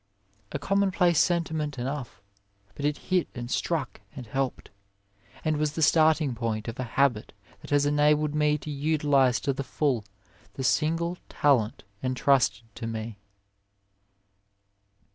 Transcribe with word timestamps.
A 0.51 0.57
commonplace 0.57 1.19
sentiment 1.19 1.77
enough, 1.77 2.23
but 2.73 2.85
it 2.85 2.97
hit 3.11 3.27
and 3.35 3.51
stuck 3.51 4.01
and 4.15 4.25
helped, 4.25 4.71
and 5.45 5.57
was 5.57 5.73
the 5.73 5.83
starting 5.83 6.33
point 6.33 6.67
of 6.67 6.79
a 6.79 6.83
habit 6.97 7.33
that 7.61 7.69
has 7.69 7.85
enabled 7.85 8.33
me 8.33 8.57
to 8.57 8.71
utilize 8.71 9.39
to 9.41 9.53
the 9.53 9.63
full 9.63 10.03
the 10.55 10.63
single 10.63 11.19
talent 11.29 11.83
entrusted 12.01 12.63
to 12.73 12.87
me. 12.87 13.19